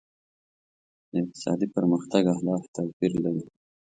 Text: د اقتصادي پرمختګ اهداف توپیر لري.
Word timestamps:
د 1.11 1.13
اقتصادي 1.23 1.67
پرمختګ 1.75 2.23
اهداف 2.33 2.63
توپیر 2.75 3.13
لري. 3.23 3.43